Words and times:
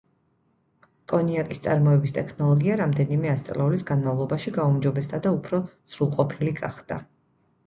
კონიაკის 1.11 1.61
წარმოების 1.65 2.15
ტექნოლოგია 2.15 2.77
რამდენიმე 2.79 3.31
ასწლეულის 3.35 3.85
განმავლობაში 3.91 4.55
გაუმჯობესდა 4.57 5.21
და 5.29 5.35
უფრო 5.37 5.61
სრულყოფილი 5.95 6.57
გახდა. 6.65 7.01